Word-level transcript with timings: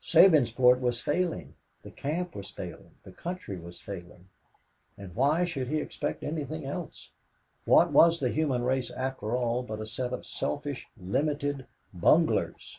Sabinsport 0.00 0.78
was 0.78 1.00
failing, 1.00 1.56
the 1.82 1.90
camp 1.90 2.36
was 2.36 2.48
failing, 2.48 2.92
the 3.02 3.10
country 3.10 3.58
was 3.58 3.80
failing. 3.80 4.28
And 4.96 5.16
why 5.16 5.44
should 5.44 5.66
he 5.66 5.78
expect 5.80 6.22
anything 6.22 6.64
else? 6.64 7.10
What 7.64 7.90
was 7.90 8.20
the 8.20 8.30
human 8.30 8.62
race, 8.62 8.92
after 8.92 9.34
all, 9.36 9.64
but 9.64 9.80
a 9.80 9.86
set 9.86 10.12
of 10.12 10.24
selfish, 10.24 10.86
limited 10.96 11.66
bunglers? 11.92 12.78